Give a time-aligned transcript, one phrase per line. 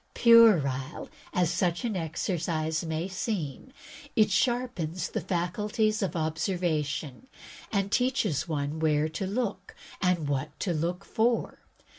[0.15, 3.71] Puerile as such an exercise may seem,
[4.15, 7.27] it sharpens the faculties of observation
[7.71, 11.59] and teaches one where to look and what to look for.